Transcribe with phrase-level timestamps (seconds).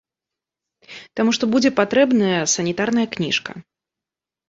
[1.19, 3.51] Таму што будзе патрэбная санітарная кніжка.